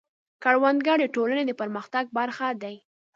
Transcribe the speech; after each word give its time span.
کروندګر 0.43 0.97
د 1.01 1.05
ټولنې 1.15 1.43
د 1.47 1.51
پرمختګ 1.61 2.05
برخه 2.17 2.47
دی 2.63 2.75